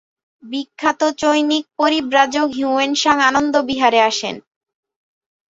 [0.43, 4.35] বিখ্যাত চৈনিক পরিব্রাজক Hiuen Tsang আনন্দ বিহারে আসেন।